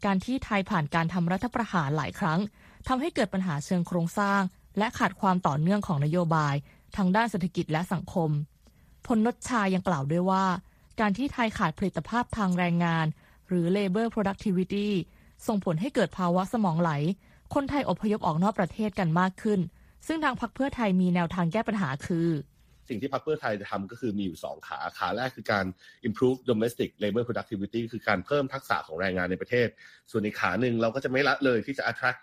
[0.05, 2.40] การที่ไทยผ่านการทำรัฐประหารหลายครั้ง
[2.88, 4.40] ทำให้เกิดปัญหาเชิงโครงสร้าง
[4.79, 6.55] และขาดความต่อเนื่องของนโยบาย
[6.96, 8.31] ทางด้านเศรษฐกิจและสังคม
[9.07, 10.46] พลนชชายังกล่าวด้วยว่า
[11.00, 13.07] การที่ไทยขาดผลิตภาพทางแรงงาน
[13.48, 14.88] หรือ labor productivity
[15.46, 16.90] ส่งผลให้เกิดภาวะสมองไหล
[17.54, 19.61] คนไทยอพยพออกนอกประเทศกันมากขึ้น
[20.07, 22.28] ซึ่งทางพรรคเพื่อไทยมีแนวทางแก้ปัญหาคือ
[22.88, 25.64] สิ่งที่พรรคเพื่อไทยจะทำก็คือมีอยู่ 2 ขา ขาแรกคือการ
[26.09, 29.68] improve domestic labor productivity คือการเพิ่มทักษะของแรงงานในประเทศ
[30.11, 32.20] ส่วนอีกขาหนึ่งเราก็จะไม่ละเลยที่จะ attract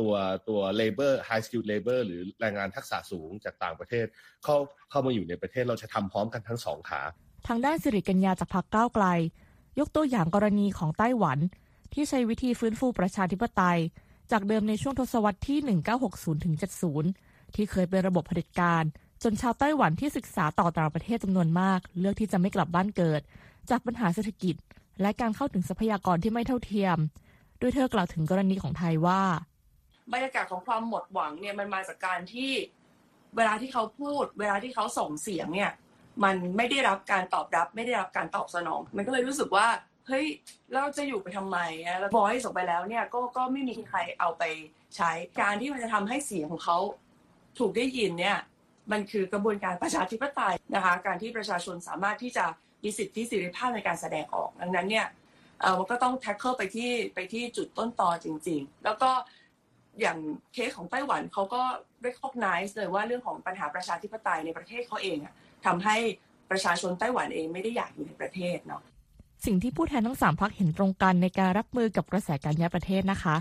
[0.00, 0.12] ตัว
[0.48, 4.06] ตัว labor high skilled labor หรือแรงงานทักษะสูงจากต่างประเทศ
[4.44, 4.56] เข้า
[4.90, 7.00] เข้ามาอยู่ในประเทศเราจะทำพร้อมกันทั้งสองขา
[7.46, 9.06] ทางด้านสิริกัญญาจากพรรคก้าวไกล
[9.78, 11.38] ยกตัวอย่างกรณีของไต้หวัน
[11.94, 13.80] ที่ใช้วิธีฟื้นฟูประชาธิปไตย
[14.32, 15.58] จากเดิมในช่วงทศวรรษที่
[17.02, 18.84] 1960-70 ที่เคยเป็นระบบเผด็จการ
[19.22, 23.20] จนชาวไต้หวันที่ศึกษาต่อต่างประเทศจำนวนมาก เลือกที่จะไม่กลับบ้านเกิด
[23.70, 24.54] จากปัญหาเศรษฐกิจ
[25.00, 26.96] และการเข้าถึงทรัพยากรที่ไม่เท่าเทียม
[27.58, 29.22] โดยเธอกล่าวถึงกรณีของไทยว่า
[30.12, 32.50] บรรยากาศของความหมดหวังเนี่ยมันมาจากการที่
[33.36, 35.72] เวลาที่เขาพูด เวลาที่เขาส่งเสียงเนี่ย
[36.24, 39.66] มันไม่ได้รับการตอบรับ ไม่ได้รับการตอบสนอง มันก็เลยรู้สึกว่า
[40.08, 40.26] เฮ้ย
[40.74, 41.58] เราจะอยู่ไปทำไม
[42.00, 44.42] แล้วบอยส่งไปแล้วเนี่ยก็ก็ไม่มีใครเอาไป
[44.96, 46.78] ใช้การที่มันจะทำให้เสียงของเขา
[47.58, 48.38] ถูกได้ยินเนี่ย
[48.92, 52.44] มันคือกระบวนการประชาธิปไตยนะคะ การที่ประชาชนสามารถที่จะ
[52.82, 55.06] มีสิทธิเสรีภาพในการแสดงออก ดังนั้นเนี่ย
[55.78, 59.10] มันก็ต้องแท็กเกิลไปที่ไปที่จุดต้นตอจริง ๆ แล้วก็
[60.00, 60.18] อย่าง
[60.52, 61.62] เคสของไต้หวันเขาก็
[62.06, 65.34] recognize เลยว่าเรื่องของปัญหาประชาธิปไตยในประเทศเขาเองอะ
[65.66, 65.96] ทำให้
[66.50, 68.82] ประชาชนไต้หวันเองไม่ได้อยากอยู่ในประเทศเนาะ
[69.44, 73.36] สิ่งที่ผู้แทนทั้งสามพักเห็นตรงกันในการรับมือกับกระแสการย้ายประเทศนะคะ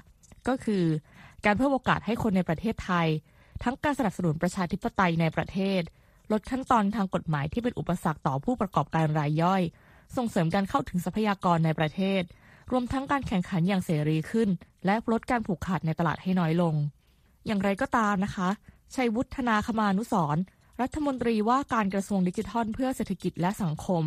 [0.48, 0.84] ก็คือ
[1.46, 3.08] การเพิ่มโอกาสให้คนในประเทศไทย
[3.64, 5.82] ทั้งการสนับสนุนประชาธิปไตยในประเทศ
[6.32, 9.62] ลดขั้นตอนทางกฎหมายที่เป็นอุปสรรคต่อผู้ประกอบการรายย่อย
[10.16, 12.22] ส่งเสริมการเข้าถึงทรัพยากรในประเทศ
[12.72, 14.50] รวมทั้งการแข่งขันอย่างเสรีขึ้น
[14.86, 16.76] และลดการผูกขาดในตลาดให้น้อยลง
[17.46, 18.50] อย่างไรก็ตามนะคะ
[18.96, 20.38] ชัยวุฒนาคมานุสร
[20.82, 24.04] รัฐมนตรีว่าการกระทรวงดิจิทัลเพื่อเศรษฐกิจและสังคม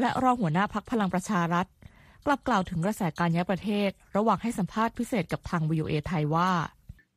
[0.00, 1.66] และรองหัวหน้าพักพลังประชารัฐ
[2.26, 6.50] กลับกล่าวถึงกระแสการย้ายประเทศ ระหว่างให้สัมภาษณ์พิเศษกับทาง VOA ไทยว่า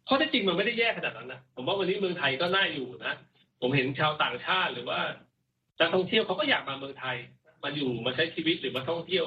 [0.08, 3.15] ข้อเท็จจริงมันไม่ได้แย่ขนาดนั้นนะผมว่าวันนี้เมืองไทยก็น่าอยู่นะ
[3.62, 5.00] ผมเห็นชาวต่างชาติหรือว่า
[5.80, 7.15] นักท่องเที่ยวเขาก็อยากมาเมืองไทย
[7.63, 9.26] มาอยู่มาใช้ชีวิตหรือมาท่องเที่ยว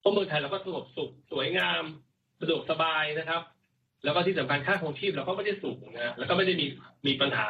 [0.00, 1.82] เพราะเมืองไทยเราก็สงบสุขสวยงาม
[2.40, 3.42] สะดวกสบายนะครับ
[4.04, 6.66] แล้วก็ที่สำคัญค่าครองชีพเราก็ไม่ได้สูงนะแล้วก็ไม่ได้มี
[7.06, 7.48] มีปัญหา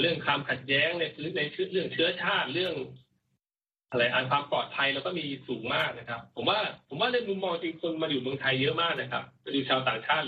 [0.00, 1.04] เรื่องความขัดแย้งใน
[1.36, 1.40] ใน
[1.72, 2.74] เรื่องเชื้อชาติเรื่อง
[3.90, 9.22] อะไรอันความปลอดภัยเราก็มีสูงมากนะครับ ผมว่า ผมว่าในมุมมองจริงคนมาอยู่เมืองไทยเยอะมากนะครับ
[9.54, 10.26] ดูชาวต่างชาติ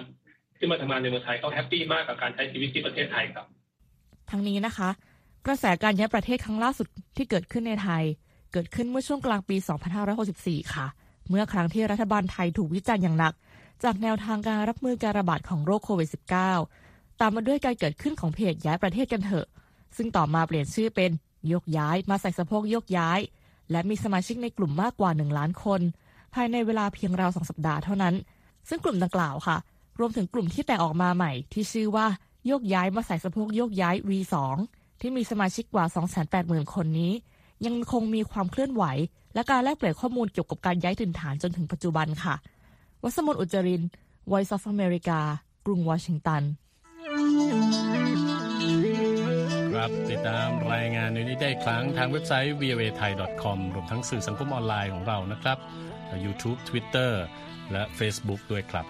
[0.56, 3.46] ที่มาทำงานในเมืองไทยเขาแฮปปี้มากกับการใช้ชีวิตที่ประเทศไทยครับ
[4.30, 4.90] ทั้งนี้นะคะ
[5.46, 8.04] กระแสการย้ายประเทศครั้งล่าสุดที่เกิดขึ้นในไทย
[8.52, 9.56] เกิดขึ้นเมื่อช่วงกลางปี
[10.14, 10.86] 2564 ค่ะ
[11.28, 13.34] เมื่อครั้งที่รัฐบาลไทยถูกวิจารณ์อย่างหนัก
[13.84, 16.08] จากแนวทางการรับมือการระบาดของโรคโควิด
[16.64, 19.46] -19 ตามมาด้วยการเกิดขึ้นของเพจย้ายประเทศกันเถอะ
[19.96, 21.10] ซึ่งต่อมาเปลี่ยนชื่อเป็น
[21.52, 23.20] ยกย้ายมาใส่สะโพกยกย้าย
[23.70, 25.80] และมีสมาชิกในกลุ่มมากกว่า 1 ล้านคน
[26.34, 28.14] ภายในเวลาเพียงราวสองสัปดาห์เท่านั้น
[28.68, 29.56] ซึ่งกลุ่มดังกล่าวค่ะ
[29.98, 32.06] รวมถึงกลุ่มที่แต่ออกมาใหม่ ที่ชื่อว่า
[32.46, 34.34] โยกย้ายมาใส่สะโพกโยกย้าย V2
[35.00, 35.84] ที่มีสมาชิกกว่า
[36.28, 37.12] 280,000 คนนี้
[37.66, 38.84] ยังคงมีความเคลื่อนไหว
[39.34, 42.34] และการแลกเปลี่ยนข้อมูลเกี่ยวกับการย้ายถิ่นฐานจนถึงปัจจุบันค่ะ
[43.02, 43.82] วัสมนอุจจริน
[44.30, 45.18] Voice of America
[45.66, 46.42] กรุงวอชิงตัน
[49.80, 53.12] ครับ ติดตามรายงานนี้ได้ครั้งทางเว็บไซต์ voa thai
[53.42, 55.58] com รวมทั้งสื่อสังคมออนไลน์ของเรานะครับ
[56.24, 57.12] YouTube Twitter
[57.72, 58.84] และ Facebook ด้วยครับ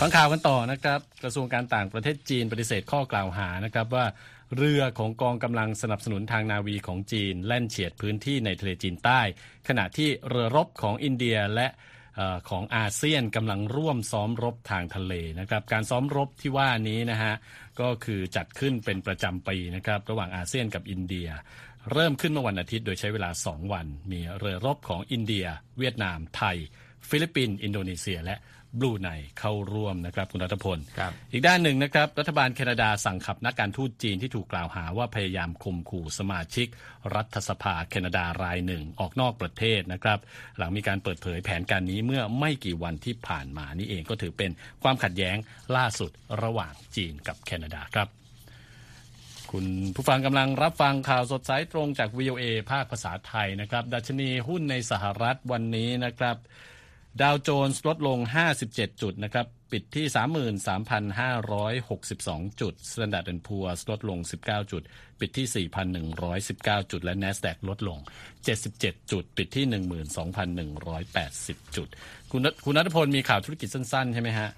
[0.00, 4.06] ฟังข่าวกันต่อนะครับ กระทรวงการต่างประเทศจีนปฏิเสธข้อกล่าวหานะครับว่า
[4.56, 9.20] เรือของกองกำลังสนับสนุนทางนาวีของจีน แล่นเฉียดพื้นที่ในทะเลจีนใต้
[9.68, 11.68] ขณะที่เรือรบของอินเดียและ
[12.48, 17.34] ของอาเซียนกำลังร่วมซ้อมรบทางทะเลนะครับการซ้อมรบที่ว่านี้นะฮะ
[17.80, 21.28] ก็คือจัดขึ้นเป็นประจำปีนะครับระหว่างอาเซียนกับอินเดีย
[21.92, 25.46] เริ่มขึ้นเมื่อวันอาทิตย์โดยใช้เวลา 2 วัน มีเรือรบของอินเดีย
[25.78, 26.56] เวียดนาม ไทย
[27.08, 28.36] ฟิลิปปินส์อินโดนีเซีย และ
[28.78, 30.78] บรูไนเข้าร่วมนะครับคุณรัฐพล
[31.32, 36.66] อีกด้านหนึ่งนะครับ รัฐบาลแคนาดาสั่งขับนักการทูตจีนที่ถูกกล่าวหาว่าพยายามข่มขู่สมาชิก
[37.14, 40.18] รัฐสภาแคนาดารายหนึ่งออกนอกประเทศนะครับ
[40.58, 44.50] หลังมีการเปิดเผยแผนการนี้เมื่อไม่กี่วันที่ผ่านมานี่เองก็ถือเป็น
[44.82, 45.36] ความขัดแย้ง
[45.76, 46.10] ล่าสุด
[46.42, 48.08] ระหว่างจีนกับแคนาดาครับ
[49.52, 56.36] คุณผู้ฟังกำลังรับฟังข่าวสดสายตรงจาก VOA ภาคภาษาไทยนะครับ ดัชนีหุ้นในสหรัฐวันนี้นะครับ
[57.20, 58.18] ดาวโจนส์ลดลง
[58.60, 60.06] 57 จุดนะครับ ปิดที่
[60.86, 64.82] 33,562 จุด Standard Poor's ลดลง 19 จุด
[65.20, 67.98] ปิดที่ 4,119 จุด และ NASDAQ ลดลง
[68.54, 69.64] 77 จุด ปิดที่
[70.70, 71.88] 12,180 จุด
[72.30, 74.48] คุณคุณนัทพลมีข่าวธุรกิจสั้น ๆ ใช่ไหมฮะ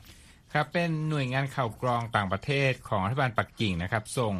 [0.52, 4.34] ครับ เป็นหน่วยงานข่าวกรองต่างประเทศของรัฐบาลปักกิ่งนะครับ ส่ง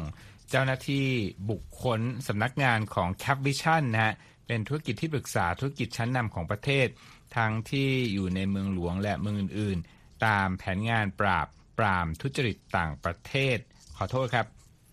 [0.49, 1.05] เจ้าหน้าที่
[1.49, 4.13] บุคคลสำนักงานของ Cap Vision นะฮะ
[4.47, 6.87] เป็นธุรกิจที่ปรึกษาธุรกิจชั้นนำของประเทศ
[7.37, 13.57] ทั้งที่อยู่ในเมืองหลวงและเมืองอื่น ๆ ตามแผนงานปราบปรามทุจริตต่างประเทศ
[13.97, 14.47] ขอโทษครับ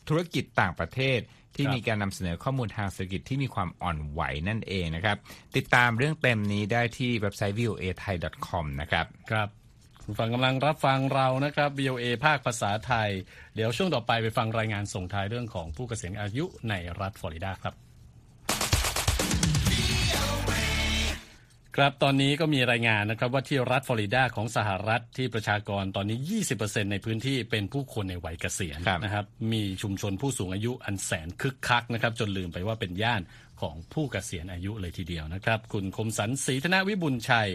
[0.08, 1.18] ธุรกิจต่างประเทศ
[1.56, 5.16] ที่มีการนำเสนอข้อมูลทางเศรษฐกิจที่มีความอ่อนไหวนั่นเองนะครับ
[5.56, 9.48] ติดตามเรื่องเต็มนี้ได้ที่เว็บไซต์ voa thai com นะครับครับ
[10.04, 13.10] คุณฟังกำลังรับฟังเรานะครับ VOA ภาคภาษาไทย
[13.54, 17.74] เดี๋ยวช่วงต่อไปไปฟังรายงานส่งท้ายเรื่องของผู้เกษียณอายุในรัฐฟลอริดาครับ
[21.76, 26.18] ครับตอนนี้ก็มีรายงานนะครับว่าที่รัฐฟลอริดาของสหรัฐที่ประชากรตอนนี้
[26.56, 33.22] 20%ในพื้นที่เป็นผู้คนในวัยเกษียณนะครับมีชุมชนผู้สูงอายุอันแสนคึกคักนะครับจนลืมไปว่าเป็นย่าน
[33.60, 37.48] ของผู้เกษียณอายุเลยทีเดียวนะครับ คุณคมสันศรีธนวิบุญชัย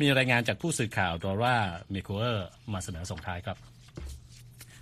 [0.00, 3.56] มีรายงานจากผู้สื่อข่าว Dora Mekouar มาเสนอส่งท้ายครับ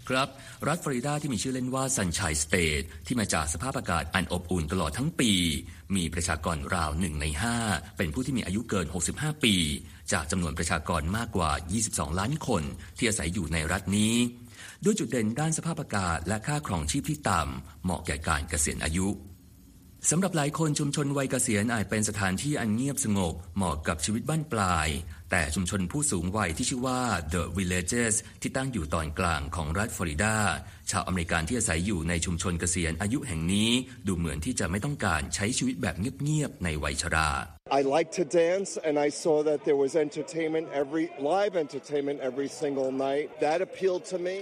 [0.08, 0.28] ครับ
[0.68, 5.32] รัฐฟลอริดาที่มีชื่อเล่นว่า Sunshine State ที่มาจากสภาพอากาศอันอบอุ่นตลอดทั้งปี
[5.96, 7.56] มีประชากรราวหนึ่งในห้า
[7.96, 9.54] เป็นผู้ที่มีอายุเกิน 65 ปี
[10.12, 11.50] จากจำนวนประชากรมากกว่า
[11.84, 12.62] 22 ล้านคน
[12.98, 14.14] ที่อาศัยอยู่ในรัฐนี้
[14.84, 19.08] ด้วยจุดเด่นด้านสภาพอากาศและค่าครองชีพที่ต่ำเหมาะแก่การเกษียณอายุ
[20.10, 24.88] สำหรับหลายคนชุมชนวัยเกษียณอาจเป็นสถานที่อันเงียบสงบเหมาะกับชีวิตบั้นปลาย
[25.36, 27.00] แต่ชุมชนผู้สูงวัยที่ชื่อว่า
[27.34, 30.36] The Villages ที่ตั้งอยู่ตอนกลางของรัฐฟลอริดา
[30.90, 33.70] ชาวอเมริกันที่อาศัยอยู่ในชุมชนเกษียณอายุแห่งนี้
[34.06, 37.30] ดูเหมือนที่จะไม่ต้องการใช้ชีวิตแบบเงียบๆในวัยชรา
[37.78, 42.48] I like to dance and I saw that there was entertainment every live entertainment every
[42.62, 44.36] single night that appealed to me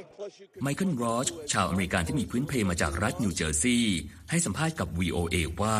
[0.62, 3.98] ไมเคิลรอชชาวอเมริกันที่มีพื้นเพมาจากรัฐนิวเจอร์ซีย์
[4.30, 5.78] ให้สัมภาษณ์กับ VOA ว่า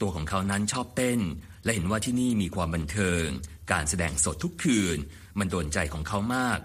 [0.00, 1.20] ตัวของเขานั้นชอบเต้น
[1.64, 3.26] และเห็นว่าที่นี่มีความบันเทิง
[3.72, 4.98] การแสดงสดทุกคืน
[5.38, 6.60] มันโดนใจของเขามาก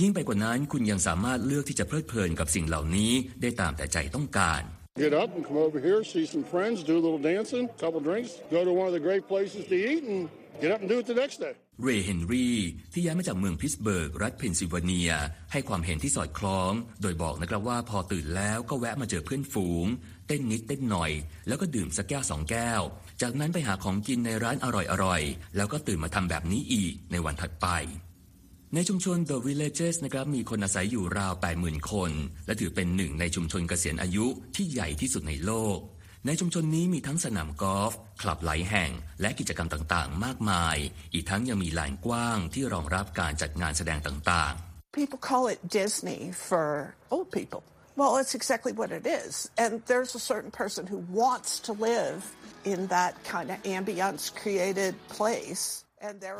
[0.00, 4.62] ยิ่งไปกว่านั้นคุณยังสามารถเลือกที่จะเพลิดเพลินกับสิ่งเหล่านี้ได้ตามแต่ใจต้องการ
[5.06, 8.00] Get up and come over here, see some friends, do a little dancing, a couple
[8.08, 10.20] drinks, go to one of the great places to eat, and
[10.62, 11.54] get up and do it the next day.
[11.82, 12.56] เรย์เฮนรี่
[12.92, 15.12] ที่ย้ายมาจากเมืองพิตต์สเบิร์ก รัฐเพนซิลเวเนีย
[15.52, 19.86] ให้ความเห็นที่สอดคล้อง โดยบอกนะครับว่าพอตื่นแล้วก็แวะมาเจอเพื่อนฝูง
[20.26, 21.12] เต้นนิดเต้นหน่อย
[21.48, 22.80] แล้วก็ดื่มสักแก้วสองแก้ว
[23.22, 24.66] จากนั้นไปหาของกินในร้านอ
[25.04, 27.66] ร่อยๆ แล้วก็ตื่นมาทำแบบนี้อีกในวันถัดไป
[28.74, 32.10] ในชุมชน The Villages นะครับมีคนอาศัยอยู่ราว 80,000 คน
[32.46, 34.26] และถือเป็นหนึ่งในชุมชนเกษียณอายุ
[34.56, 35.78] ที่ใหญ่ที่สุดในโลก
[36.26, 40.76] ในชุมชนนี้มีทั้งสนามกอล์ฟคลับหลายแห่ง และกิจกรรมต่างๆ มากมาย
[41.12, 46.66] อีกทั้งยังมีลานกว้างที่รองรับการจัดงานแสดงต่างๆ People call it Disney for
[47.14, 47.62] old people.
[47.98, 49.50] Well, it's exactly what it is.
[49.58, 52.18] And there's a certain person who wants to live
[52.64, 55.64] in that kind of ambience created place.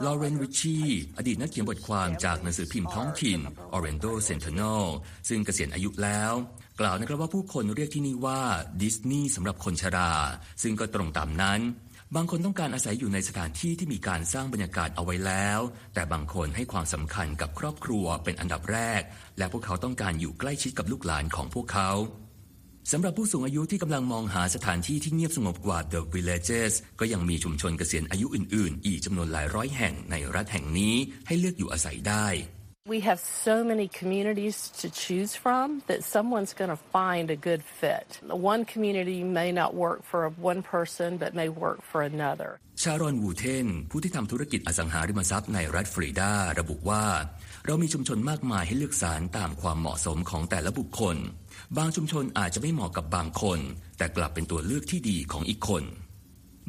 [0.06, 0.78] ลอเรนริชี
[1.18, 3.40] อดีตนักเขียนบทความจากหนังสือพิมพ์ท้องถิ่น
[3.74, 4.84] Orlando Sentinel
[5.28, 6.32] ซึ่งเกษียณอายุแล้ว
[6.80, 8.40] กล่าวนะครับว่าผู้คนเรียกที่นี่ว่า
[8.82, 10.12] ดิสนีย์สำหรับคนชรา
[10.62, 11.60] ซึ่งก็ตรงตามนั้น
[12.16, 15.60] บางคนต้องการอาศัยอยู่ในสถานที่ที่มีการสร้างบรรยากาศเอาไว้แล้ว
[15.94, 19.02] แต่บางคนให้ความสำคัญกับครอบครัวเป็นอันดับแรก
[19.38, 21.90] และพวกเขาต้องการอยู่ใกล้ชิดกับลูกหลานของพวกเขา
[22.92, 30.94] สำหรับผู้สูงอายุที่กำลังมองหาสถานที่ที่เงียบสงบกว่า The Villages ก็ยังมีชุมชนเกษียณอายุอื่น ๆ อีกจำนวนหลายร้อยแห่งในรัฐแห่งนี้
[31.26, 32.26] ให้เลือกอยู่อาศัยได้
[32.88, 37.62] We have so many communities to choose from that someone's going to find a good
[37.62, 38.18] fit.
[38.52, 40.20] One community may not work for
[40.50, 42.50] one person but may work for another.
[42.82, 47.04] ชารอนวูเทน ผู้ที่ทำธุรกิจอสังหาริมทรัพย์ในรัฐฟลอริดา ระบุว่า
[47.66, 51.16] เรามีชุมชนมากมายให้เลือกสรรตามความเหมาะสมของแต่ละบุคคล
[51.76, 53.58] บางชุมชนอาจจะไม่เหมาะกับบางคน
[53.98, 55.84] แต่กลับเป็นตัวเลือกที่ดีของอีกคน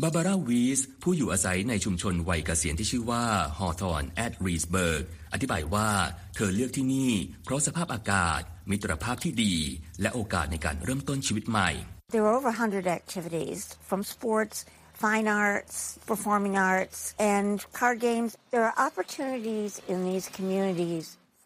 [0.03, 3.23] บาบาร่าวีสผู้อยู่อาศัยในชุมชนวัยเกษียณที่ชื่อว่า
[3.59, 5.89] Hawthorne at Leesburg อธิบายว่า
[6.35, 7.11] เธอเลือกที่นี่
[7.43, 9.55] เพราะสภาพอากาศ มิตรภาพที่ดี
[10.01, 11.69] และโอกาสในการเริ่มต้นชีวิตใหม่
[12.13, 14.57] There are over 100 activities from sports
[15.05, 15.75] fine arts,
[16.11, 16.99] performing arts,
[17.35, 18.29] and card games.
[18.53, 21.05] There are opportunities in these communities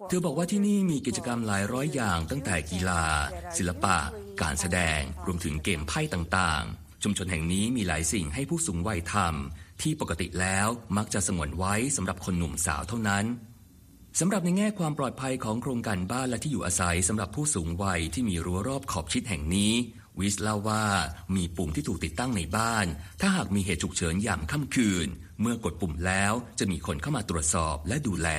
[0.10, 3.04] เธอบอกว่าที่นี่มีกิจกรรมหลายร้อยอย่างตั้งแต่กีฬา
[3.58, 3.98] ศิลปะ
[4.42, 13.26] การแสดง รวมถึงเกมไพ่ต่างๆ ชุมชนแห่งนี้มีหลายสิ่งให้ผู้สูงวัยทำที่ปกติแล้วมักจะสงวนไว้สำหรับคนหนุ่มสาวเท่านั้น
[14.20, 19.74] สำหรับในแง่ความปลอดภัยของโครงการบ้านและที่อยู่อาศัยสำหรับผู้สูงวัยที่มีรั้วรอบขอบชิดแห่งนี้
[20.20, 20.86] วิสเล่าว่า
[21.36, 22.86] มีปุ่มที่ถูกติดตั้งในบ้าน
[23.22, 25.08] ถ้าหากมีเหตุฉุกเฉินยางค่ำคืน
[25.42, 28.30] เมื่อกดปุ่มแล้วจะมีคนเข้ามาตรวจสอบและดูแล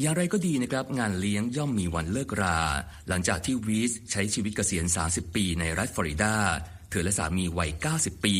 [0.00, 2.60] อย่างไรก็ดีนะครับ งานเลี้ยงย่อมมีวันเลิกรา
[3.08, 6.34] หลังจากที่วีสใช้ชีวิตเกษียณ 30 ปีในรัฐฟลอริดา
[6.90, 8.36] เธอและสามีวัย 90 ปี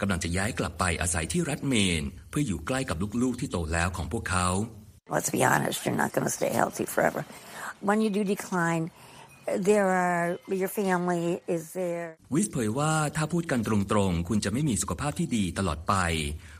[0.00, 4.48] กำลังจะย้ายกลับไปอาศัยที่รัฐเมน เพื่ออยู่ใกล้กับลูกๆที่โตแล้วของพวกเขา
[5.14, 7.22] Let's be honest, you're not going to stay healthy forever.
[7.88, 8.84] When you do decline,
[9.70, 12.08] there are your family is there.
[12.34, 15.94] วิสเผยว่าถ้าพูดกันตรงๆ คุณจะไม่มีสุขภาพที่ดีตลอดไป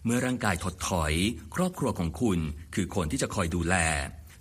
[0.05, 1.13] เมื่อร่างกายถดถอย
[1.55, 2.39] ครอบครัวของคุณ
[2.75, 3.77] คือคนที่จะคอยดูแล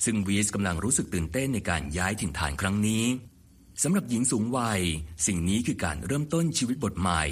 [0.05, 3.03] ซึ่งวีสกำลังรู้สึกตื่นเต้นในการย้ายถิ่นฐานครั้งนี้
[3.83, 4.81] สำหรับหญิงสูงวัย
[5.27, 7.23] สิ่งนี้คือการเริ่มต้นชีวิตบทใหม่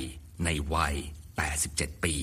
[0.43, 0.95] ในวัย
[1.49, 2.15] 87 ปี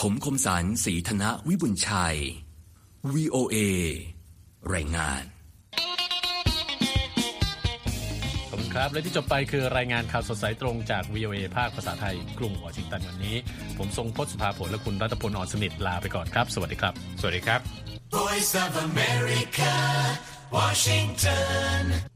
[0.00, 2.16] ผมคมสันสีธนะวิบุญชัย
[3.14, 3.56] VOA
[4.74, 5.22] รายงาน
[8.50, 13.36] ขอบคุณครับ และที่จบไปคือรายงานข่าวสดสายตรงจาก VOA ภาคภาษาไทย กรุงวอชิงตันวันนี้
[13.78, 17.60] ผมทรงพศสุภาผลและคุณรัตพลอ่อนสนิทลาไปก่อนครับ สวัสดีครับ สวัสดีครับ
[18.16, 19.74] Voice of America
[20.56, 22.15] Washington